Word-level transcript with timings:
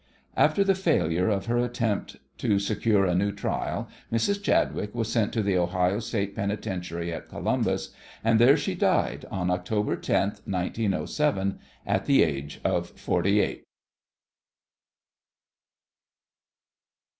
After 0.35 0.63
the 0.63 0.73
failure 0.73 1.29
of 1.29 1.45
her 1.45 1.59
attempt 1.59 2.15
to 2.39 2.57
secure 2.57 3.05
a 3.05 3.13
new 3.13 3.31
trial 3.31 3.87
Mrs. 4.11 4.41
Chadwick 4.41 4.95
was 4.95 5.11
sent 5.11 5.31
to 5.33 5.43
the 5.43 5.55
Ohio 5.59 5.99
State 5.99 6.35
Penitentiary 6.35 7.13
at 7.13 7.29
Columbus, 7.29 7.93
and 8.23 8.39
there 8.39 8.57
she 8.57 8.73
died 8.73 9.25
on 9.29 9.49
Oct. 9.49 9.67
10th, 9.69 10.41
1907, 10.47 11.59
at 11.85 12.07
the 12.07 12.23
age 12.23 12.59
of 12.65 12.89
forty 12.89 13.41
eight. 13.41 13.63